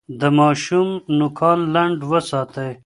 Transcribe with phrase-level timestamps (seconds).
[0.19, 0.87] د ماشوم
[1.19, 2.71] نوکان لنډ وساتئ.